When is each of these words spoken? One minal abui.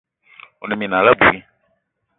One 0.63 0.75
minal 0.79 1.05
abui. 1.11 1.37